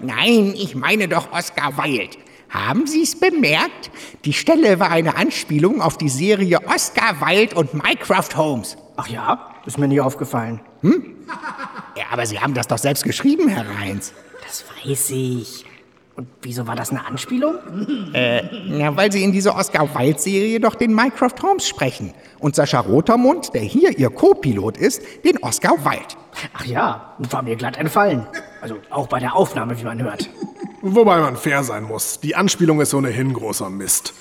Nein, 0.00 0.54
ich 0.56 0.74
meine 0.74 1.06
doch 1.06 1.32
Oscar 1.32 1.76
Wilde. 1.76 2.16
Haben 2.50 2.86
Sie 2.86 3.02
es 3.02 3.18
bemerkt? 3.18 3.90
Die 4.24 4.32
Stelle 4.32 4.80
war 4.80 4.90
eine 4.90 5.16
Anspielung 5.16 5.80
auf 5.80 5.96
die 5.96 6.08
Serie 6.08 6.58
Oscar 6.66 7.20
Wilde 7.20 7.54
und 7.54 7.72
Mycroft 7.72 8.36
Holmes. 8.36 8.76
Ach 8.96 9.06
ja, 9.06 9.54
ist 9.64 9.78
mir 9.78 9.88
nie 9.88 10.00
aufgefallen. 10.00 10.60
Hm? 10.82 11.14
Ja, 11.96 12.04
aber 12.10 12.26
Sie 12.26 12.40
haben 12.40 12.52
das 12.52 12.66
doch 12.66 12.78
selbst 12.78 13.04
geschrieben, 13.04 13.48
Herr 13.48 13.64
Reins. 13.78 14.12
Das 14.44 14.64
weiß 14.84 15.10
ich. 15.10 15.64
Und 16.14 16.28
wieso 16.42 16.66
war 16.66 16.76
das 16.76 16.90
eine 16.90 17.06
Anspielung? 17.06 17.54
Äh, 18.12 18.78
ja, 18.78 18.94
weil 18.96 19.10
Sie 19.10 19.24
in 19.24 19.32
dieser 19.32 19.56
Oscar 19.56 19.94
Wilde-Serie 19.94 20.60
doch 20.60 20.74
den 20.74 20.94
Mycroft 20.94 21.42
Holmes 21.42 21.66
sprechen. 21.66 22.12
Und 22.38 22.54
Sascha 22.54 22.80
Rotermund, 22.80 23.54
der 23.54 23.62
hier 23.62 23.98
Ihr 23.98 24.10
Co-Pilot 24.10 24.76
ist, 24.76 25.02
den 25.24 25.38
Oscar 25.42 25.84
Wilde. 25.84 26.14
Ach 26.52 26.64
ja, 26.66 27.14
war 27.18 27.42
mir 27.42 27.56
glatt 27.56 27.78
entfallen. 27.78 28.26
Also 28.60 28.76
auch 28.90 29.06
bei 29.06 29.20
der 29.20 29.34
Aufnahme, 29.34 29.78
wie 29.78 29.84
man 29.84 30.02
hört. 30.02 30.28
Wobei 30.82 31.18
man 31.20 31.36
fair 31.36 31.62
sein 31.62 31.84
muss. 31.84 32.20
Die 32.20 32.34
Anspielung 32.34 32.80
ist 32.80 32.92
ohnehin 32.92 33.32
großer 33.32 33.70
Mist. 33.70 34.12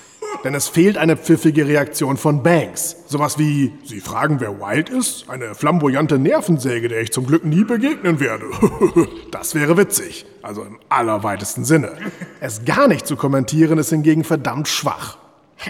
Denn 0.44 0.56
es 0.56 0.68
fehlt 0.68 0.98
eine 0.98 1.18
pfiffige 1.18 1.68
Reaktion 1.68 2.18
von 2.18 2.44
Banks. 2.44 2.98
Sowas 3.08 3.38
wie, 3.38 3.74
Sie 3.84 4.00
fragen, 4.00 4.40
wer 4.40 4.60
Wild 4.60 4.90
ist? 4.90 5.30
Eine 5.30 5.56
flamboyante 5.56 6.18
Nervensäge, 6.18 6.88
der 6.88 7.02
ich 7.02 7.12
zum 7.12 7.28
Glück 7.28 7.46
nie 7.46 7.64
begegnen 7.64 8.20
werde. 8.20 8.46
das 9.32 9.56
wäre 9.56 9.78
witzig. 9.78 10.26
Also 10.42 10.64
im 10.64 10.80
allerweitesten 10.90 11.64
Sinne. 11.64 11.94
Es 12.40 12.66
gar 12.66 12.88
nicht 12.88 13.06
zu 13.06 13.16
kommentieren 13.16 13.78
ist 13.78 13.90
hingegen 13.90 14.24
verdammt 14.24 14.68
schwach. 14.68 15.21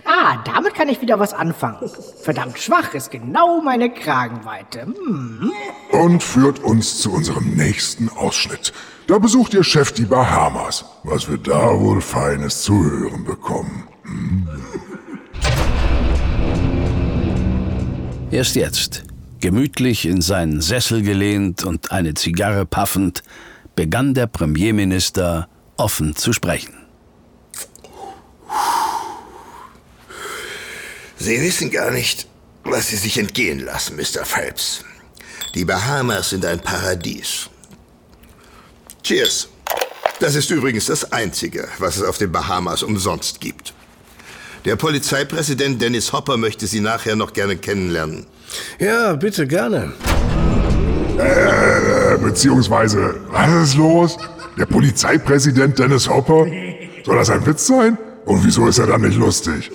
Ah, 0.05 0.37
damit 0.45 0.73
kann 0.73 0.89
ich 0.89 1.01
wieder 1.01 1.19
was 1.19 1.33
anfangen. 1.33 1.89
Verdammt 2.21 2.57
schwach 2.57 2.93
ist 2.93 3.11
genau 3.11 3.61
meine 3.61 3.89
Kragenweite. 3.89 4.83
Hm. 4.83 5.51
Und 5.91 6.23
führt 6.23 6.59
uns 6.59 6.99
zu 6.99 7.11
unserem 7.11 7.55
nächsten 7.55 8.09
Ausschnitt. 8.09 8.71
Da 9.07 9.17
besucht 9.17 9.53
Ihr 9.53 9.63
Chef 9.63 9.91
die 9.91 10.05
Bahamas. 10.05 10.85
Was 11.03 11.29
wir 11.29 11.37
da 11.37 11.77
wohl 11.79 12.01
Feines 12.01 12.63
zu 12.63 12.73
hören 12.83 13.25
bekommen. 13.25 13.87
Hm. 14.03 14.47
Erst 18.31 18.55
jetzt, 18.55 19.03
gemütlich 19.41 20.05
in 20.05 20.21
seinen 20.21 20.61
Sessel 20.61 21.01
gelehnt 21.01 21.65
und 21.65 21.91
eine 21.91 22.13
Zigarre 22.13 22.65
paffend, 22.65 23.23
begann 23.75 24.13
der 24.13 24.27
Premierminister 24.27 25.49
offen 25.75 26.15
zu 26.15 26.31
sprechen. 26.31 26.80
Sie 31.21 31.39
wissen 31.39 31.69
gar 31.69 31.91
nicht, 31.91 32.27
was 32.63 32.87
Sie 32.87 32.95
sich 32.95 33.19
entgehen 33.19 33.59
lassen, 33.59 33.95
Mr. 33.95 34.25
Phelps. 34.25 34.83
Die 35.53 35.65
Bahamas 35.65 36.31
sind 36.31 36.43
ein 36.45 36.59
Paradies. 36.59 37.47
Cheers. 39.03 39.47
Das 40.19 40.33
ist 40.33 40.49
übrigens 40.49 40.87
das 40.87 41.11
Einzige, 41.11 41.67
was 41.77 41.97
es 41.97 42.03
auf 42.03 42.17
den 42.17 42.31
Bahamas 42.31 42.81
umsonst 42.81 43.39
gibt. 43.39 43.75
Der 44.65 44.75
Polizeipräsident 44.77 45.79
Dennis 45.79 46.11
Hopper 46.11 46.37
möchte 46.37 46.65
Sie 46.65 46.79
nachher 46.79 47.15
noch 47.15 47.33
gerne 47.33 47.55
kennenlernen. 47.55 48.25
Ja, 48.79 49.13
bitte 49.13 49.45
gerne. 49.45 49.93
Äh, 51.19 52.17
beziehungsweise, 52.17 53.19
was 53.29 53.69
ist 53.69 53.75
los? 53.75 54.17
Der 54.57 54.65
Polizeipräsident 54.65 55.77
Dennis 55.77 56.09
Hopper? 56.09 56.47
Soll 57.05 57.15
das 57.15 57.29
ein 57.29 57.45
Witz 57.45 57.67
sein? 57.67 57.95
Und 58.25 58.43
wieso 58.43 58.67
ist 58.67 58.79
er 58.79 58.87
dann 58.87 59.01
nicht 59.01 59.17
lustig? 59.17 59.69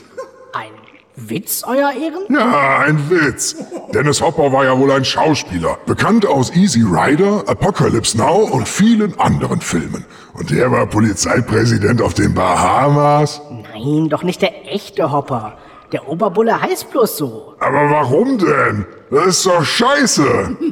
Ein 1.27 1.31
Witz, 1.31 1.65
Euer 1.67 1.93
Ehren? 1.93 2.25
Ja, 2.29 2.79
ein 2.87 3.11
Witz. 3.11 3.57
Dennis 3.93 4.21
Hopper 4.21 4.53
war 4.53 4.65
ja 4.65 4.79
wohl 4.79 4.93
ein 4.93 5.05
Schauspieler. 5.05 5.77
Bekannt 5.85 6.25
aus 6.25 6.55
Easy 6.55 6.83
Rider, 6.83 7.43
Apocalypse 7.49 8.17
Now 8.17 8.45
und 8.53 8.69
vielen 8.69 9.19
anderen 9.19 9.61
Filmen. 9.61 10.05
Und 10.35 10.51
der 10.51 10.71
war 10.71 10.87
Polizeipräsident 10.87 12.01
auf 12.01 12.15
den 12.15 12.33
Bahamas. 12.33 13.41
Nein, 13.75 14.09
doch 14.09 14.23
nicht 14.23 14.41
der 14.41 14.73
echte 14.73 15.11
Hopper. 15.11 15.59
Der 15.91 16.09
Oberbulle 16.09 16.61
heißt 16.61 16.93
bloß 16.93 17.17
so. 17.17 17.55
Aber 17.59 17.91
warum 17.91 18.39
denn? 18.39 18.87
Das 19.11 19.27
ist 19.27 19.47
doch 19.47 19.65
scheiße. 19.65 20.57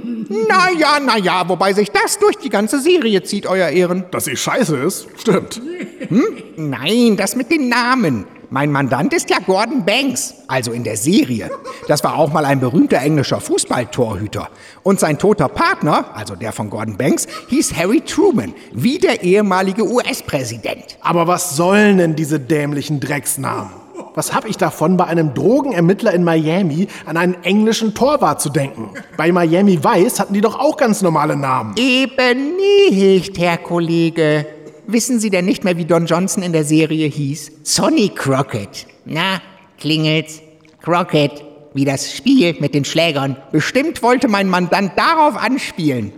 Naja, 0.48 1.00
naja, 1.04 1.46
wobei 1.46 1.74
sich 1.74 1.90
das 1.90 2.18
durch 2.18 2.38
die 2.38 2.48
ganze 2.48 2.80
Serie 2.80 3.22
zieht, 3.22 3.46
Euer 3.46 3.68
Ehren. 3.68 4.06
Dass 4.10 4.24
sie 4.24 4.36
scheiße 4.36 4.74
ist? 4.78 5.06
Stimmt. 5.18 5.60
Hm? 6.08 6.24
Nein, 6.56 7.16
das 7.18 7.36
mit 7.36 7.50
den 7.50 7.68
Namen. 7.68 8.24
Mein 8.54 8.70
Mandant 8.70 9.12
ist 9.12 9.30
ja 9.30 9.38
Gordon 9.44 9.84
Banks, 9.84 10.32
also 10.46 10.70
in 10.70 10.84
der 10.84 10.96
Serie. 10.96 11.50
Das 11.88 12.04
war 12.04 12.16
auch 12.16 12.32
mal 12.32 12.44
ein 12.44 12.60
berühmter 12.60 12.98
englischer 12.98 13.40
Fußballtorhüter. 13.40 14.48
Und 14.84 15.00
sein 15.00 15.18
toter 15.18 15.48
Partner, 15.48 16.04
also 16.14 16.36
der 16.36 16.52
von 16.52 16.70
Gordon 16.70 16.96
Banks, 16.96 17.26
hieß 17.48 17.74
Harry 17.74 18.00
Truman, 18.02 18.54
wie 18.72 18.98
der 18.98 19.24
ehemalige 19.24 19.84
US-Präsident. 19.84 20.98
Aber 21.00 21.26
was 21.26 21.56
sollen 21.56 21.98
denn 21.98 22.14
diese 22.14 22.38
dämlichen 22.38 23.00
Drecksnamen? 23.00 23.72
Was 24.14 24.32
hab 24.32 24.44
ich 24.48 24.56
davon, 24.56 24.96
bei 24.96 25.06
einem 25.06 25.34
Drogenermittler 25.34 26.14
in 26.14 26.22
Miami 26.22 26.86
an 27.06 27.16
einen 27.16 27.42
englischen 27.42 27.92
Torwart 27.92 28.40
zu 28.40 28.50
denken? 28.50 28.90
Bei 29.16 29.32
Miami 29.32 29.82
Vice 29.82 30.20
hatten 30.20 30.34
die 30.34 30.40
doch 30.40 30.60
auch 30.60 30.76
ganz 30.76 31.02
normale 31.02 31.34
Namen. 31.34 31.74
Eben 31.76 32.52
nicht, 32.56 33.36
Herr 33.36 33.58
Kollege. 33.58 34.46
Wissen 34.86 35.18
Sie 35.18 35.30
denn 35.30 35.44
nicht 35.44 35.64
mehr, 35.64 35.76
wie 35.76 35.84
Don 35.84 36.06
Johnson 36.06 36.42
in 36.42 36.52
der 36.52 36.64
Serie 36.64 37.06
hieß? 37.08 37.52
Sonny 37.62 38.10
Crockett. 38.14 38.86
Na, 39.04 39.40
klingelt's. 39.78 40.40
Crockett, 40.82 41.42
wie 41.72 41.84
das 41.84 42.12
Spiel 42.12 42.56
mit 42.60 42.74
den 42.74 42.84
Schlägern. 42.84 43.36
Bestimmt 43.52 44.02
wollte 44.02 44.28
mein 44.28 44.48
Mandant 44.48 44.92
darauf 44.96 45.36
anspielen. 45.36 46.12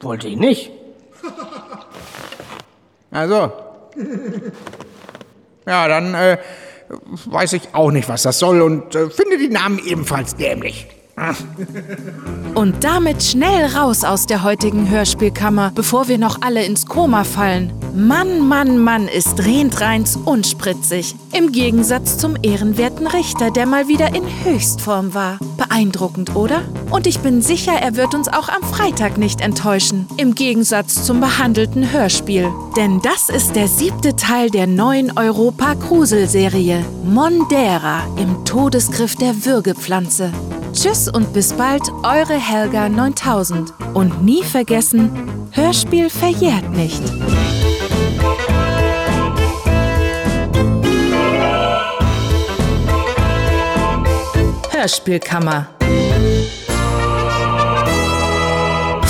Wollte 0.00 0.28
ich 0.28 0.36
nicht. 0.36 0.70
Also. 3.10 3.52
Ja, 5.66 5.88
dann 5.88 6.14
äh, 6.14 6.38
weiß 7.26 7.54
ich 7.54 7.62
auch 7.72 7.90
nicht, 7.90 8.08
was 8.08 8.22
das 8.22 8.38
soll 8.38 8.62
und 8.62 8.94
äh, 8.94 9.10
finde 9.10 9.38
die 9.38 9.48
Namen 9.48 9.80
ebenfalls 9.84 10.36
dämlich. 10.36 10.86
Und 12.54 12.84
damit 12.84 13.22
schnell 13.22 13.66
raus 13.66 14.04
aus 14.04 14.26
der 14.26 14.42
heutigen 14.42 14.88
Hörspielkammer, 14.88 15.72
bevor 15.74 16.08
wir 16.08 16.18
noch 16.18 16.42
alle 16.42 16.64
ins 16.64 16.86
Koma 16.86 17.24
fallen. 17.24 17.72
Mann, 17.94 18.46
Mann, 18.46 18.78
Mann 18.78 19.08
ist 19.08 19.44
Rentreins 19.44 20.16
unspritzig. 20.16 21.14
Im 21.32 21.52
Gegensatz 21.52 22.18
zum 22.18 22.36
ehrenwerten 22.42 23.06
Richter, 23.06 23.50
der 23.50 23.66
mal 23.66 23.88
wieder 23.88 24.14
in 24.14 24.22
Höchstform 24.44 25.14
war. 25.14 25.38
Beeindruckend, 25.56 26.36
oder? 26.36 26.62
Und 26.90 27.06
ich 27.06 27.20
bin 27.20 27.42
sicher, 27.42 27.72
er 27.72 27.96
wird 27.96 28.14
uns 28.14 28.28
auch 28.28 28.48
am 28.48 28.62
Freitag 28.62 29.18
nicht 29.18 29.40
enttäuschen. 29.40 30.06
Im 30.16 30.34
Gegensatz 30.34 31.04
zum 31.04 31.20
behandelten 31.20 31.90
Hörspiel. 31.92 32.48
Denn 32.76 33.00
das 33.02 33.28
ist 33.28 33.56
der 33.56 33.68
siebte 33.68 34.14
Teil 34.16 34.50
der 34.50 34.66
neuen 34.66 35.16
Europa-Grusel-Serie. 35.16 36.84
Mondera 37.04 38.02
im 38.16 38.44
Todesgriff 38.44 39.16
der 39.16 39.44
Würgepflanze. 39.44 40.32
Tschüss 40.72 41.08
und 41.08 41.32
bis 41.32 41.52
bald, 41.52 41.82
eure 42.02 42.34
Helga 42.34 42.88
9000. 42.88 43.72
Und 43.94 44.22
nie 44.24 44.42
vergessen, 44.42 45.10
Hörspiel 45.52 46.10
verjährt 46.10 46.70
nicht. 46.70 47.02
Hörspielkammer. 54.70 55.66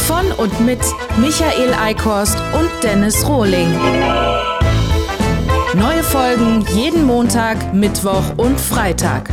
Von 0.07 0.33
und 0.39 0.61
mit 0.61 0.81
Michael 1.19 1.75
Eickhorst 1.75 2.39
und 2.59 2.71
Dennis 2.83 3.29
Rohling. 3.29 3.69
Neue 5.75 6.03
Folgen 6.03 6.65
jeden 6.75 7.05
Montag, 7.05 7.75
Mittwoch 7.75 8.25
und 8.39 8.59
Freitag. 8.59 9.29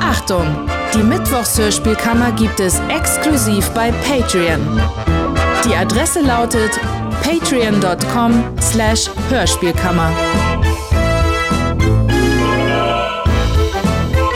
Achtung! 0.00 0.46
Die 0.94 1.04
Mittwochshörspielkammer 1.04 2.32
gibt 2.32 2.58
es 2.58 2.80
exklusiv 2.88 3.70
bei 3.70 3.92
Patreon. 3.92 4.80
Die 5.64 5.74
Adresse 5.74 6.20
lautet 6.20 6.80
patreon.com 7.22 8.44
slash 8.60 9.08
Hörspielkammer. 9.28 10.10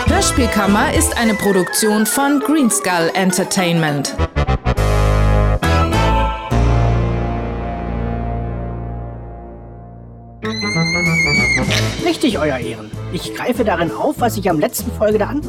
Hörspielkammer 0.06 0.94
ist 0.94 1.16
eine 1.18 1.34
Produktion 1.34 2.06
von 2.06 2.38
Greenskull 2.38 3.10
Entertainment. 3.14 4.14
Richtig, 12.04 12.38
Euer 12.38 12.58
Ehren. 12.58 12.90
Ich 13.12 13.34
greife 13.34 13.64
darin 13.64 13.90
auf, 13.90 14.16
was 14.18 14.36
ich 14.36 14.48
am 14.48 14.60
letzten 14.60 14.92
Folge 14.92 15.18
da 15.18 15.26
an. 15.26 15.40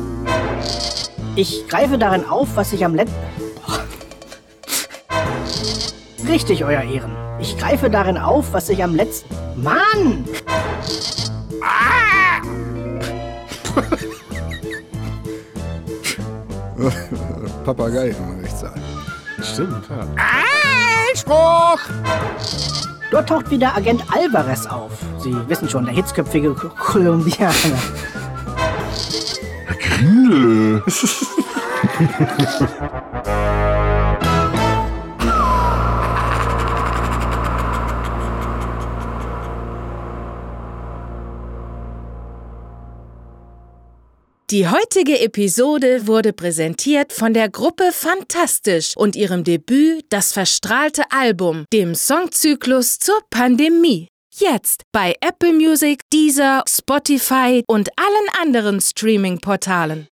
Ich 1.36 1.68
greife 1.68 1.98
darin 1.98 2.26
auf, 2.26 2.56
was 2.56 2.72
ich 2.74 2.86
am 2.86 2.96
letzten. 2.96 3.16
Richtig, 6.28 6.64
Euer 6.64 6.82
Ehren. 6.82 7.12
Ich 7.40 7.58
greife 7.58 7.90
darin 7.90 8.18
auf, 8.18 8.54
was 8.54 8.70
ich 8.70 8.84
am 8.84 8.96
letzten. 8.96 9.36
Mann! 9.62 10.26
Ah! 11.62 12.42
Papagei 17.66 18.10
im 18.10 18.38
Gerichtssaal. 18.38 18.74
Stimmt, 19.42 19.86
ja. 19.90 20.08
Einspruch! 21.12 21.80
Dort 23.12 23.30
taucht 23.30 23.50
wieder 23.50 23.76
Agent 23.76 24.04
Alvarez 24.14 24.66
auf. 24.68 24.92
Sie 25.20 25.34
wissen 25.48 25.70
schon, 25.70 25.86
der 25.86 25.94
hitzköpfige 25.94 26.54
Kolumbianer. 26.54 27.54
Grindel. 29.96 30.84
Die 44.52 44.68
heutige 44.68 45.20
Episode 45.22 46.08
wurde 46.08 46.34
präsentiert 46.34 47.14
von 47.14 47.34
der 47.34 47.50
Gruppe 47.50 47.92
Fantastisch 47.94 48.98
und 48.98 49.16
ihrem 49.16 49.46
Debüt 49.46 50.06
Das 50.10 50.34
verstrahlte 50.34 51.04
Album, 51.10 51.66
dem 51.72 51.96
Songzyklus 51.96 53.00
zur 53.00 53.20
Pandemie. 53.30 54.10
Jetzt 54.38 54.84
bei 54.92 55.16
Apple 55.22 55.54
Music, 55.54 56.02
Deezer, 56.12 56.62
Spotify 56.68 57.64
und 57.68 57.88
allen 57.96 58.28
anderen 58.42 58.82
Streaming-Portalen. 58.82 60.04